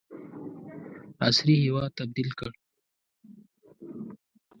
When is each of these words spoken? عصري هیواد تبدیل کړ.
عصري 1.27 1.55
هیواد 1.63 1.91
تبدیل 1.99 2.29
کړ. 2.39 2.51